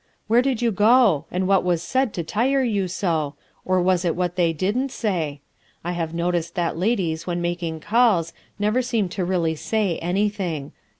[0.25, 1.25] Where did you go?
[1.29, 3.35] and what was said to tire you so?
[3.63, 5.41] or was it what they didn't say?
[5.83, 10.71] I have noticed that ladies when making calls never seem to really say anything.